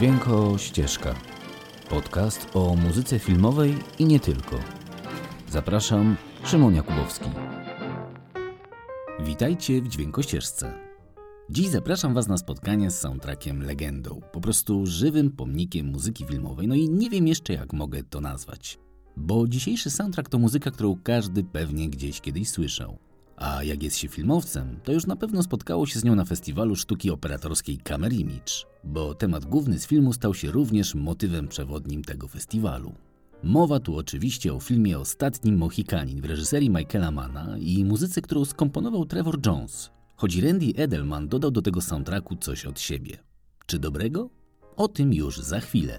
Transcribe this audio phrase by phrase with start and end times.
[0.00, 1.14] Dźwięko Ścieżka.
[1.90, 4.58] Podcast o muzyce filmowej i nie tylko.
[5.48, 7.30] Zapraszam, Szymon Jakubowski.
[9.24, 10.72] Witajcie w Dźwięko Ścieżce.
[11.50, 16.74] Dziś zapraszam Was na spotkanie z soundtrackiem legendą, po prostu żywym pomnikiem muzyki filmowej, no
[16.74, 18.78] i nie wiem jeszcze jak mogę to nazwać.
[19.16, 22.98] Bo dzisiejszy soundtrack to muzyka, którą każdy pewnie gdzieś kiedyś słyszał.
[23.40, 26.76] A jak jest się filmowcem, to już na pewno spotkało się z nią na festiwalu
[26.76, 28.52] sztuki operatorskiej Camera Image,
[28.84, 32.92] bo temat główny z filmu stał się również motywem przewodnim tego festiwalu.
[33.42, 39.04] Mowa tu oczywiście o filmie Ostatnim Mohikanin w reżyserii Michaela Mana i muzyce, którą skomponował
[39.04, 43.18] Trevor Jones, choć Randy Edelman dodał do tego soundtracku coś od siebie.
[43.66, 44.30] Czy dobrego?
[44.76, 45.98] O tym już za chwilę.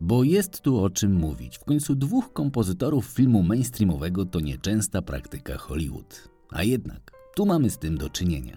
[0.00, 1.58] Bo jest tu o czym mówić.
[1.58, 6.31] W końcu dwóch kompozytorów filmu mainstreamowego to nieczęsta praktyka Hollywood.
[6.52, 8.56] A jednak, tu mamy z tym do czynienia.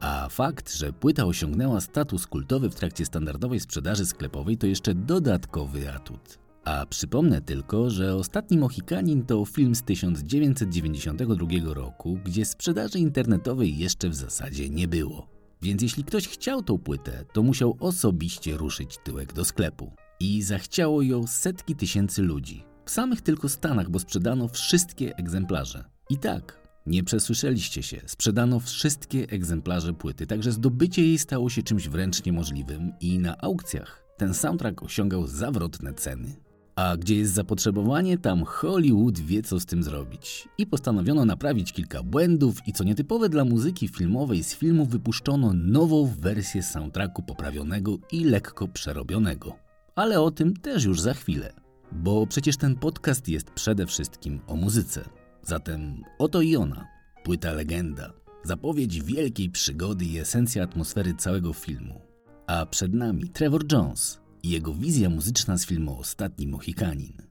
[0.00, 5.92] A fakt, że płyta osiągnęła status kultowy w trakcie standardowej sprzedaży sklepowej to jeszcze dodatkowy
[5.92, 6.38] atut.
[6.64, 14.08] A przypomnę tylko, że Ostatni Mohikanin to film z 1992 roku, gdzie sprzedaży internetowej jeszcze
[14.08, 15.28] w zasadzie nie było.
[15.62, 19.92] Więc jeśli ktoś chciał tą płytę, to musiał osobiście ruszyć tyłek do sklepu.
[20.20, 22.64] I zachciało ją setki tysięcy ludzi.
[22.84, 25.84] W samych tylko Stanach, bo sprzedano wszystkie egzemplarze.
[26.10, 31.88] I tak, nie przesłyszeliście się, sprzedano wszystkie egzemplarze płyty, także zdobycie jej stało się czymś
[31.88, 36.36] wręcz niemożliwym i na aukcjach ten soundtrack osiągał zawrotne ceny.
[36.76, 40.48] A gdzie jest zapotrzebowanie, tam Hollywood wie co z tym zrobić.
[40.58, 46.14] I postanowiono naprawić kilka błędów i co nietypowe dla muzyki filmowej z filmu wypuszczono nową
[46.18, 49.56] wersję soundtracku poprawionego i lekko przerobionego.
[49.94, 51.52] Ale o tym też już za chwilę.
[51.92, 55.15] Bo przecież ten podcast jest przede wszystkim o muzyce.
[55.46, 56.88] Zatem oto i ona,
[57.24, 58.12] płyta legenda,
[58.44, 62.00] zapowiedź wielkiej przygody i esencja atmosfery całego filmu.
[62.46, 67.25] A przed nami Trevor Jones i jego wizja muzyczna z filmu Ostatni Mohikanin.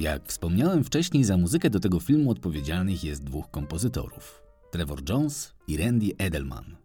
[0.00, 5.76] Jak wspomniałem wcześniej, za muzykę do tego filmu odpowiedzialnych jest dwóch kompozytorów: Trevor Jones i
[5.76, 6.76] Randy Edelman.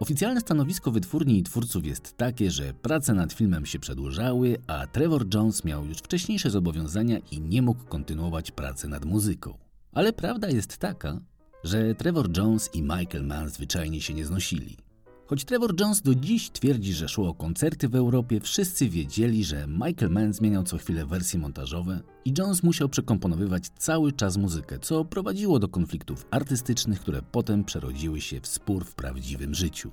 [0.00, 5.34] Oficjalne stanowisko wytwórni i twórców jest takie, że prace nad filmem się przedłużały, a Trevor
[5.34, 9.58] Jones miał już wcześniejsze zobowiązania i nie mógł kontynuować pracy nad muzyką.
[9.92, 11.20] Ale prawda jest taka,
[11.64, 14.87] że Trevor Jones i Michael Mann zwyczajnie się nie znosili.
[15.28, 19.66] Choć Trevor Jones do dziś twierdzi, że szło o koncerty w Europie, wszyscy wiedzieli, że
[19.66, 25.04] Michael Mann zmieniał co chwilę wersje montażowe i Jones musiał przekomponowywać cały czas muzykę, co
[25.04, 29.90] prowadziło do konfliktów artystycznych, które potem przerodziły się w spór w prawdziwym życiu.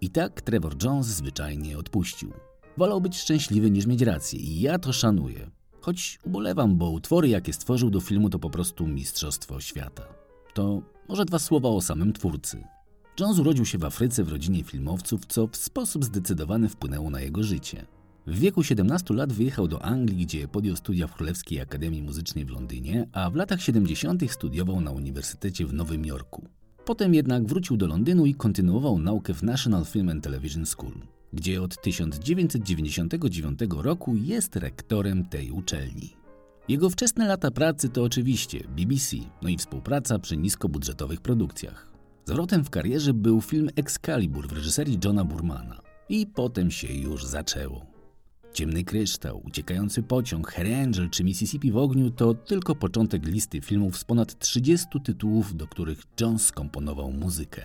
[0.00, 2.32] I tak Trevor Jones zwyczajnie odpuścił.
[2.76, 5.50] Wolał być szczęśliwy niż mieć rację i ja to szanuję.
[5.80, 10.02] Choć ubolewam, bo utwory jakie stworzył do filmu to po prostu mistrzostwo świata.
[10.54, 12.64] To może dwa słowa o samym twórcy.
[13.20, 17.42] Jones urodził się w Afryce w rodzinie filmowców, co w sposób zdecydowany wpłynęło na jego
[17.42, 17.86] życie.
[18.26, 22.50] W wieku 17 lat wyjechał do Anglii, gdzie podjął studia w Królewskiej Akademii Muzycznej w
[22.50, 24.30] Londynie, a w latach 70.
[24.30, 26.48] studiował na Uniwersytecie w Nowym Jorku.
[26.84, 30.94] Potem jednak wrócił do Londynu i kontynuował naukę w National Film and Television School,
[31.32, 36.16] gdzie od 1999 roku jest rektorem tej uczelni.
[36.68, 41.89] Jego wczesne lata pracy to oczywiście BBC, no i współpraca przy niskobudżetowych produkcjach.
[42.24, 45.80] Zwrotem w karierze był film Excalibur w reżyserii Johna Burmana.
[46.08, 47.86] I potem się już zaczęło.
[48.52, 53.98] Ciemny kryształ, uciekający pociąg, Harry Angel czy Mississippi w ogniu to tylko początek listy filmów
[53.98, 57.64] z ponad 30 tytułów, do których Jones skomponował muzykę.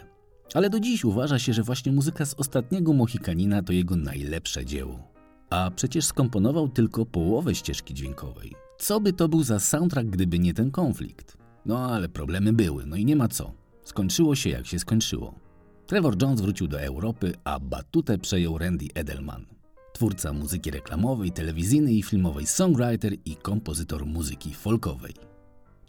[0.54, 5.12] Ale do dziś uważa się, że właśnie muzyka z ostatniego Mohikanina to jego najlepsze dzieło.
[5.50, 8.56] A przecież skomponował tylko połowę ścieżki dźwiękowej.
[8.78, 11.38] Co by to był za soundtrack, gdyby nie ten konflikt?
[11.66, 13.65] No ale problemy były, no i nie ma co.
[13.86, 15.40] Skończyło się jak się skończyło.
[15.88, 19.46] Trevor Jones wrócił do Europy, a batutę przejął Randy Edelman.
[19.94, 25.14] Twórca muzyki reklamowej, telewizyjnej i filmowej, songwriter i kompozytor muzyki folkowej.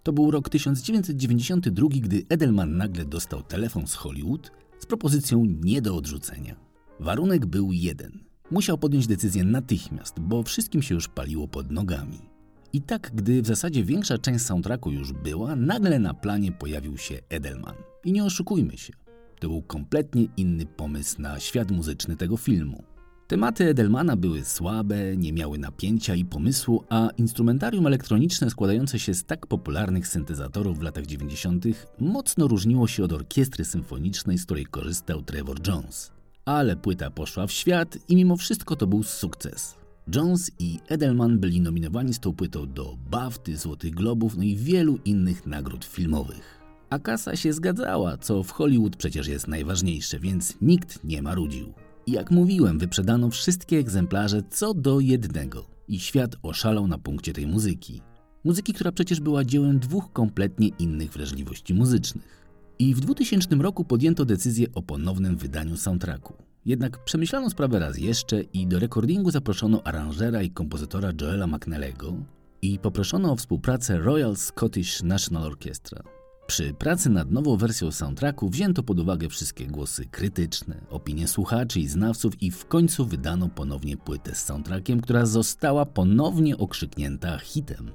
[0.03, 5.95] To był rok 1992, gdy Edelman nagle dostał telefon z Hollywood z propozycją nie do
[5.95, 6.55] odrzucenia.
[6.99, 8.19] Warunek był jeden.
[8.51, 12.36] Musiał podjąć decyzję natychmiast, bo wszystkim się już paliło pod nogami.
[12.73, 17.19] I tak, gdy w zasadzie większa część soundtracku już była, nagle na planie pojawił się
[17.29, 17.75] Edelman.
[18.05, 18.93] I nie oszukujmy się,
[19.39, 22.83] to był kompletnie inny pomysł na świat muzyczny tego filmu.
[23.27, 29.23] Tematy Edelmana były słabe, nie miały napięcia i pomysłu, a instrumentarium elektroniczne składające się z
[29.23, 31.65] tak popularnych syntezatorów w latach 90.
[31.99, 36.11] mocno różniło się od orkiestry symfonicznej, z której korzystał Trevor Jones.
[36.45, 39.75] Ale płyta poszła w świat i mimo wszystko to był sukces.
[40.15, 44.99] Jones i Edelman byli nominowani z tą płytą do BAFTY, Złotych Globów, no i wielu
[45.05, 46.59] innych nagród filmowych.
[46.89, 51.73] A kasa się zgadzała, co w Hollywood przecież jest najważniejsze, więc nikt nie marudził.
[52.05, 57.47] I jak mówiłem, wyprzedano wszystkie egzemplarze co do jednego i świat oszalał na punkcie tej
[57.47, 58.01] muzyki.
[58.43, 62.47] Muzyki, która przecież była dziełem dwóch kompletnie innych wrażliwości muzycznych.
[62.79, 66.46] I w 2000 roku podjęto decyzję o ponownym wydaniu soundtracku.
[66.67, 72.13] Jednak przemyślano sprawę raz jeszcze i do recordingu zaproszono aranżera i kompozytora Joela McNellego
[72.61, 76.03] i poproszono o współpracę Royal Scottish National Orchestra.
[76.47, 81.87] Przy pracy nad nową wersją soundtracku wzięto pod uwagę wszystkie głosy krytyczne, opinie słuchaczy i
[81.87, 87.91] znawców i w końcu wydano ponownie płytę z soundtrackiem, która została ponownie okrzyknięta hitem.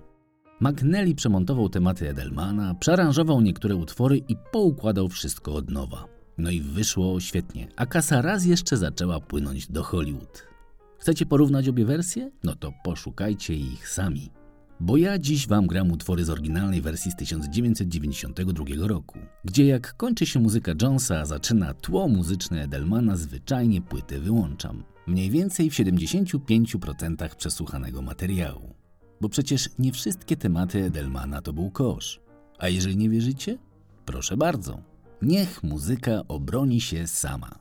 [0.60, 6.21] McNally przemontował tematy Edelmana, przearanżował niektóre utwory i poukładał wszystko od nowa.
[6.38, 10.46] No i wyszło świetnie, a kasa raz jeszcze zaczęła płynąć do Hollywood.
[10.98, 12.30] Chcecie porównać obie wersje?
[12.44, 14.30] No to poszukajcie ich sami.
[14.80, 20.26] Bo ja dziś wam gram utwory z oryginalnej wersji z 1992 roku, gdzie jak kończy
[20.26, 24.84] się muzyka Jonesa, a zaczyna tło muzyczne Edelmana, zwyczajnie płytę wyłączam.
[25.06, 28.74] Mniej więcej w 75% przesłuchanego materiału.
[29.20, 32.20] Bo przecież nie wszystkie tematy Edelmana to był kosz.
[32.58, 33.58] A jeżeli nie wierzycie?
[34.04, 34.91] Proszę bardzo.
[35.22, 37.58] Niech muzyka obroni się sama.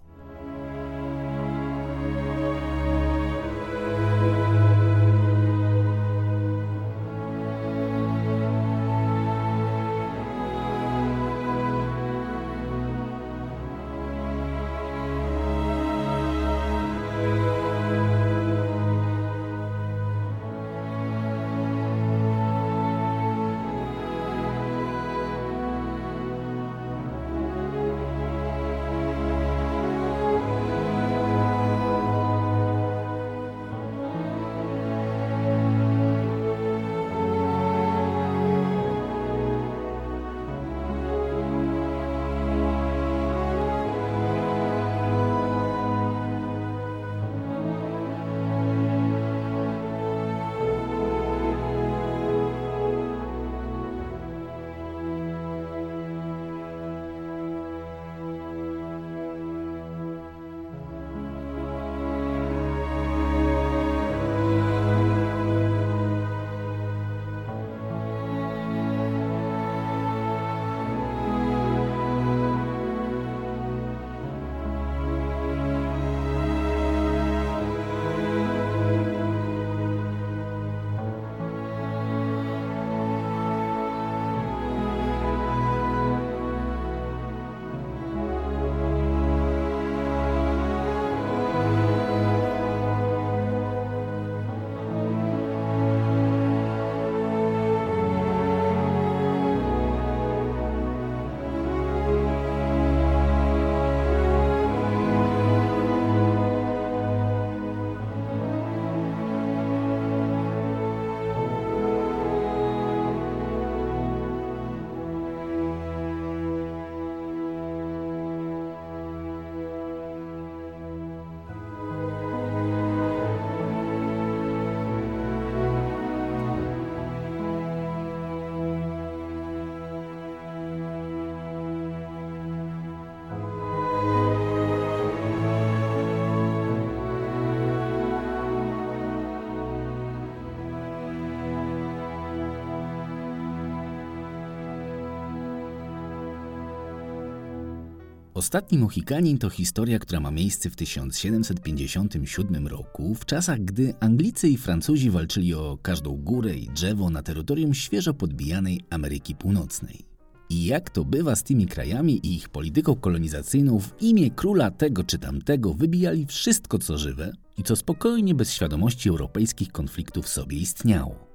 [148.41, 154.57] Ostatni Mohikanin to historia, która ma miejsce w 1757 roku, w czasach, gdy Anglicy i
[154.57, 160.05] Francuzi walczyli o każdą górę i drzewo na terytorium świeżo podbijanej Ameryki Północnej.
[160.49, 165.03] I jak to bywa z tymi krajami i ich polityką kolonizacyjną, w imię króla tego
[165.03, 171.27] czy tamtego wybijali wszystko co żywe i co spokojnie bez świadomości europejskich konfliktów sobie istniało.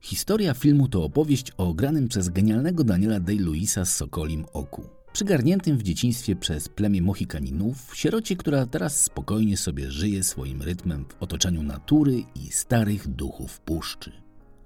[0.00, 4.95] Historia filmu to opowieść o ogranym przez genialnego Daniela Day-Lewisa z Sokolim Oku.
[5.16, 11.22] Przygarniętym w dzieciństwie przez plemię Mohikaninów, sierocie, która teraz spokojnie sobie żyje swoim rytmem w
[11.22, 14.12] otoczeniu natury i starych duchów puszczy.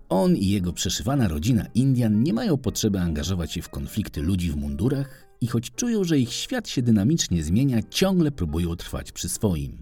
[0.08, 4.56] On i jego przeszywana rodzina Indian nie mają potrzeby angażować się w konflikty ludzi w
[4.56, 9.78] mundurach i choć czują, że ich świat się dynamicznie zmienia, ciągle próbują trwać przy swoim.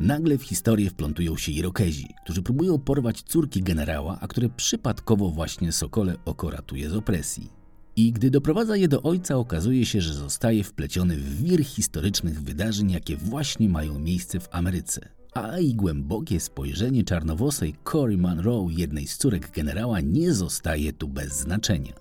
[0.00, 5.72] Nagle w historię wplątują się Irokezi, którzy próbują porwać córki generała, a które przypadkowo właśnie
[5.72, 7.61] Sokole oko ratuje z opresji.
[7.96, 12.90] I gdy doprowadza je do ojca, okazuje się, że zostaje wpleciony w wir historycznych wydarzeń,
[12.90, 15.08] jakie właśnie mają miejsce w Ameryce.
[15.34, 21.38] A i głębokie spojrzenie czarnowłosej Cory Monroe, jednej z córek generała, nie zostaje tu bez
[21.38, 21.92] znaczenia.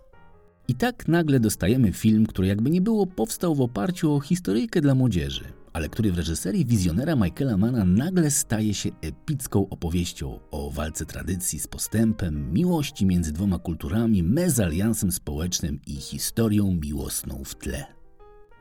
[0.67, 4.95] I tak nagle dostajemy film, który jakby nie było powstał w oparciu o historyjkę dla
[4.95, 11.05] młodzieży, ale który w reżyserii wizjonera Michaela Mana nagle staje się epicką opowieścią o walce
[11.05, 17.85] tradycji z postępem, miłości między dwoma kulturami, mezaliansem społecznym i historią miłosną w tle.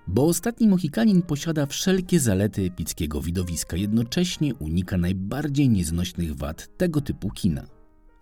[0.06, 7.30] Bo ostatni Mohikanin posiada wszelkie zalety epickiego widowiska, jednocześnie unika najbardziej nieznośnych wad tego typu
[7.30, 7.66] kina.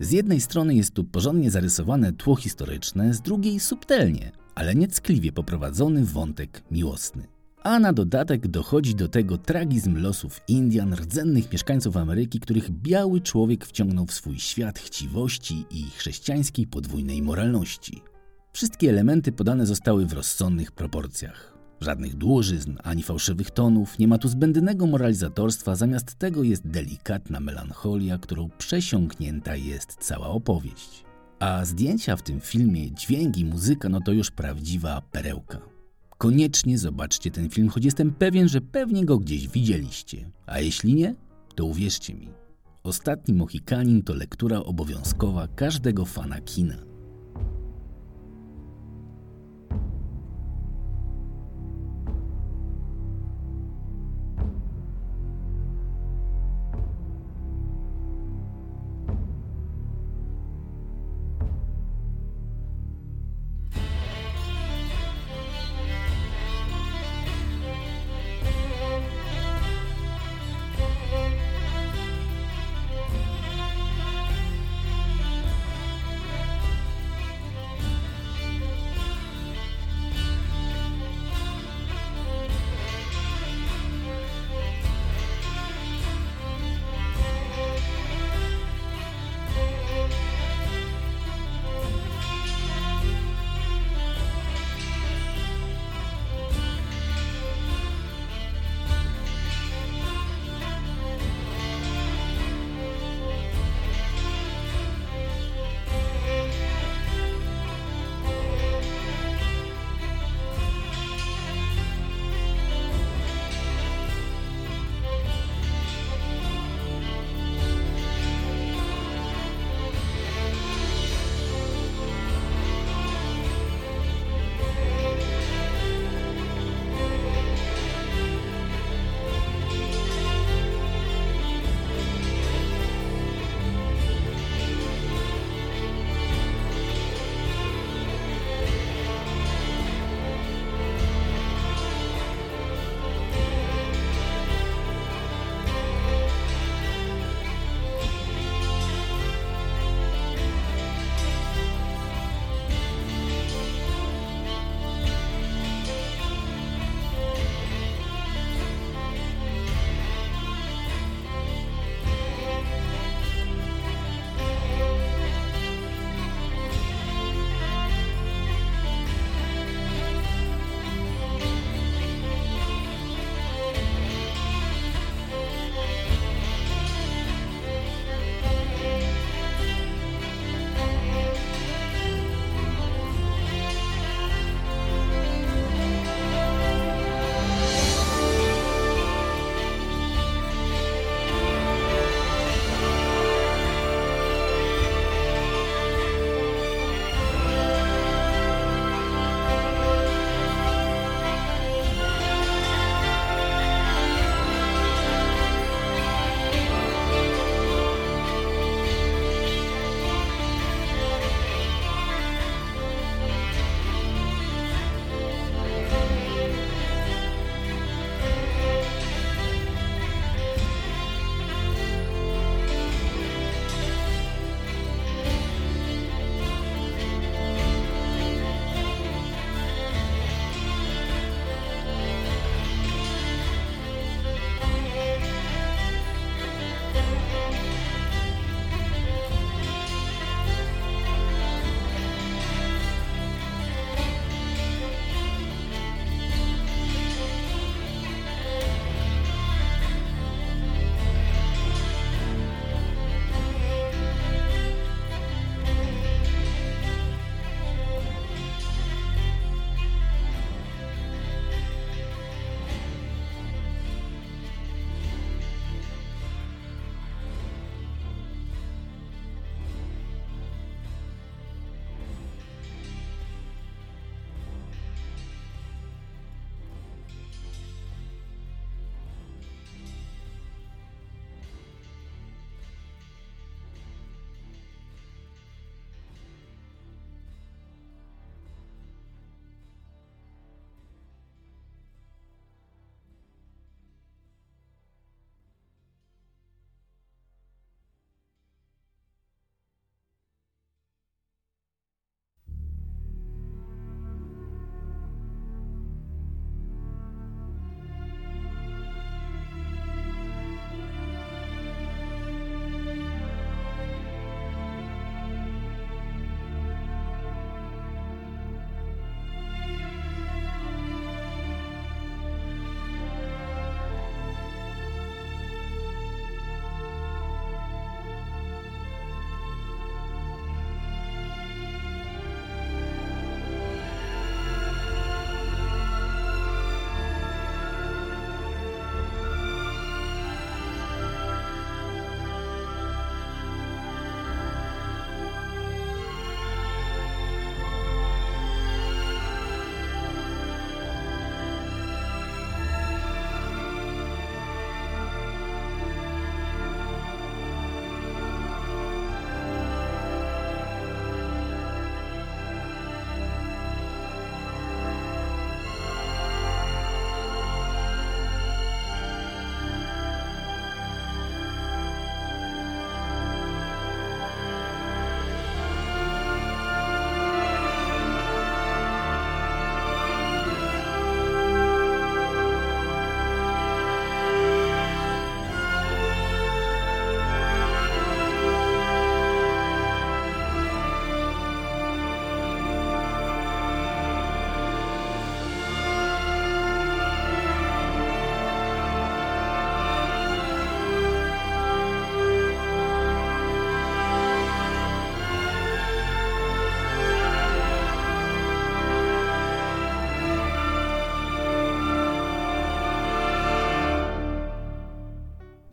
[0.00, 6.04] Z jednej strony jest tu porządnie zarysowane tło historyczne, z drugiej subtelnie, ale nieckliwie poprowadzony
[6.04, 7.37] wątek miłosny.
[7.62, 13.66] A na dodatek dochodzi do tego tragizm losów Indian, rdzennych mieszkańców Ameryki, których biały człowiek
[13.66, 18.02] wciągnął w swój świat chciwości i chrześcijańskiej podwójnej moralności.
[18.52, 21.58] Wszystkie elementy podane zostały w rozsądnych proporcjach.
[21.80, 28.18] Żadnych dłużyzn ani fałszywych tonów, nie ma tu zbędnego moralizatorstwa, zamiast tego jest delikatna melancholia,
[28.18, 31.04] którą przesiąknięta jest cała opowieść.
[31.38, 35.77] A zdjęcia w tym filmie, dźwięki, muzyka, no to już prawdziwa perełka.
[36.18, 40.30] Koniecznie zobaczcie ten film, choć jestem pewien, że pewnie go gdzieś widzieliście.
[40.46, 41.14] A jeśli nie,
[41.54, 42.28] to uwierzcie mi.
[42.82, 46.87] Ostatni Mohikanin to lektura obowiązkowa każdego fana kina.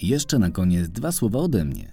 [0.08, 1.92] Jeszcze na koniec dwa słowa ode mnie.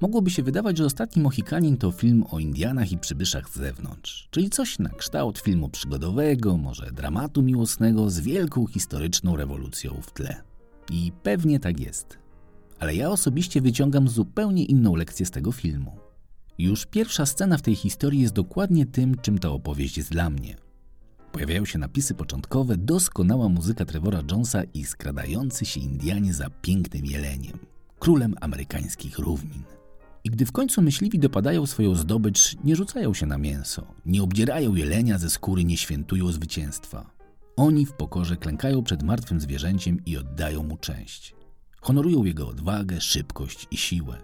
[0.00, 4.50] Mogłoby się wydawać, że Ostatni Mohikanin to film o Indianach i przybyszach z zewnątrz, czyli
[4.50, 10.42] coś na kształt filmu przygodowego, może dramatu miłosnego z wielką historyczną rewolucją w tle.
[10.90, 12.18] I pewnie tak jest.
[12.78, 15.98] Ale ja osobiście wyciągam zupełnie inną lekcję z tego filmu.
[16.58, 20.63] Już pierwsza scena w tej historii jest dokładnie tym, czym ta opowieść jest dla mnie.
[21.34, 27.58] Pojawiają się napisy początkowe, doskonała muzyka Trevora Jonesa i skradający się Indianie za pięknym jeleniem,
[27.98, 29.62] królem amerykańskich równin.
[30.24, 34.74] I gdy w końcu myśliwi dopadają swoją zdobycz, nie rzucają się na mięso, nie obdzierają
[34.74, 37.10] jelenia ze skóry, nie świętują zwycięstwa.
[37.56, 41.34] Oni w pokorze klękają przed martwym zwierzęciem i oddają mu cześć.
[41.80, 44.18] Honorują jego odwagę, szybkość i siłę.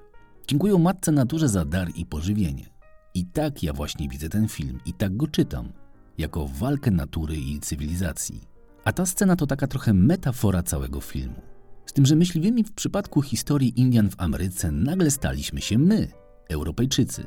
[0.47, 2.71] Dziękują matce naturze za dar i pożywienie.
[3.15, 5.73] I tak ja właśnie widzę ten film i tak go czytam,
[6.19, 8.41] jako walkę natury i cywilizacji.
[8.85, 11.43] A ta scena to taka trochę metafora całego filmu.
[11.87, 16.09] Z tym, że myśliwymi w przypadku historii Indian w Ameryce nagle staliśmy się my,
[16.49, 17.25] Europejczycy.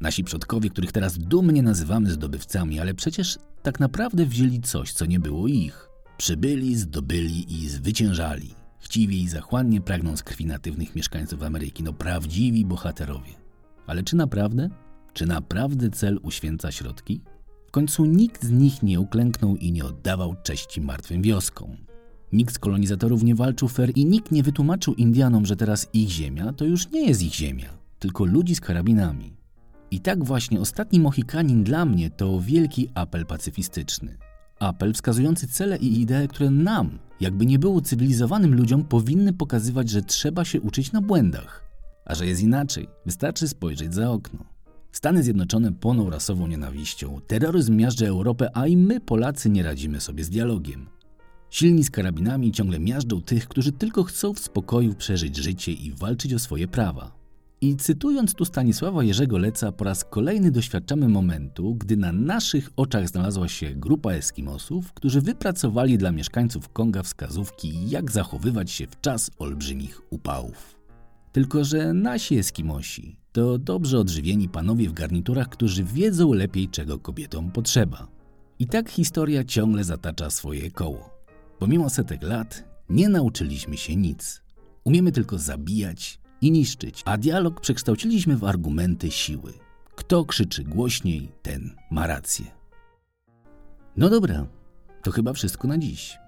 [0.00, 5.20] Nasi przodkowie, których teraz dumnie nazywamy zdobywcami, ale przecież tak naprawdę wzięli coś, co nie
[5.20, 5.88] było ich.
[6.16, 8.54] Przybyli, zdobyli i zwyciężali.
[8.78, 13.32] Chciwi i zachłannie pragnąc krwi natywnych mieszkańców Ameryki, no prawdziwi bohaterowie.
[13.86, 14.68] Ale czy naprawdę?
[15.12, 17.20] Czy naprawdę cel uświęca środki?
[17.70, 21.76] W końcu nikt z nich nie uklęknął i nie oddawał cześci martwym wioskom.
[22.32, 26.52] Nikt z kolonizatorów nie walczył fair i nikt nie wytłumaczył Indianom, że teraz ich ziemia
[26.52, 29.36] to już nie jest ich ziemia, tylko ludzi z karabinami.
[29.90, 34.16] I tak właśnie ostatni Mohikanin dla mnie to wielki apel pacyfistyczny.
[34.58, 40.02] Apel wskazujący cele i idee, które nam, jakby nie było cywilizowanym ludziom, powinny pokazywać, że
[40.02, 41.64] trzeba się uczyć na błędach.
[42.04, 44.49] A że jest inaczej, wystarczy spojrzeć za okno.
[44.92, 50.24] Stany Zjednoczone płoną rasową nienawiścią, terroryzm miażdży Europę, a i my, Polacy, nie radzimy sobie
[50.24, 50.86] z dialogiem.
[51.50, 56.34] Silni z karabinami ciągle miażdżą tych, którzy tylko chcą w spokoju przeżyć życie i walczyć
[56.34, 57.20] o swoje prawa.
[57.60, 63.08] I cytując tu Stanisława Jerzego Leca, po raz kolejny doświadczamy momentu, gdy na naszych oczach
[63.08, 69.30] znalazła się grupa Eskimosów, którzy wypracowali dla mieszkańców Konga wskazówki, jak zachowywać się w czas
[69.38, 70.80] olbrzymich upałów.
[71.32, 77.50] Tylko, że nasi Eskimosi to dobrze odżywieni panowie w garniturach, którzy wiedzą lepiej, czego kobietom
[77.50, 78.08] potrzeba.
[78.58, 81.10] I tak historia ciągle zatacza swoje koło.
[81.58, 84.42] Pomimo setek lat nie nauczyliśmy się nic.
[84.84, 89.52] Umiemy tylko zabijać i niszczyć, a dialog przekształciliśmy w argumenty siły.
[89.94, 92.46] Kto krzyczy głośniej, ten ma rację.
[93.96, 94.46] No dobra,
[95.02, 96.18] to chyba wszystko na dziś.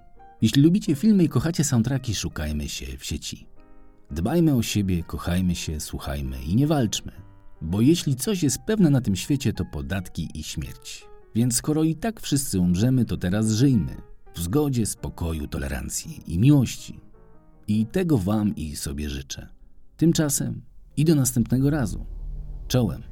[0.43, 3.47] Jeśli lubicie filmy i kochacie soundtracki, szukajmy się w sieci.
[4.11, 7.13] Dbajmy o siebie, kochajmy się, słuchajmy i nie walczmy.
[7.61, 11.05] Bo jeśli coś jest pewne na tym świecie, to podatki i śmierć.
[11.35, 13.97] Więc skoro i tak wszyscy umrzemy, to teraz żyjmy
[14.35, 17.01] w zgodzie, spokoju, tolerancji i miłości.
[17.69, 19.49] I tego Wam i sobie życzę.
[19.97, 20.63] Tymczasem
[20.97, 22.07] i do następnego razu.
[22.69, 23.12] Czołem.